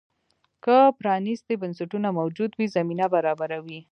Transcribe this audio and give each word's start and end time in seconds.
که 0.63 0.77
پرانیستي 0.99 1.53
بنسټونه 1.61 2.09
موجود 2.19 2.51
وي، 2.55 2.67
زمینه 2.75 3.05
برابروي. 3.13 3.79